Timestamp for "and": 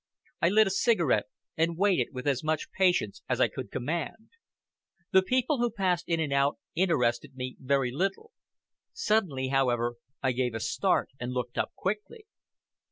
1.55-1.77, 6.19-6.33, 11.19-11.31